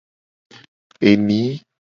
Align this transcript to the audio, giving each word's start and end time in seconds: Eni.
Eni. 1.11 1.41